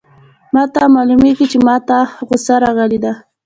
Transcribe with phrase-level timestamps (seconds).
[0.53, 1.97] ما ته معلومیږي چي ما ته
[2.27, 3.13] غوسه راغلې ده.